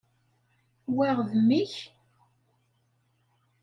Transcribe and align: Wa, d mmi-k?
Wa, 0.95 1.09
d 1.29 1.29
mmi-k? 1.41 1.73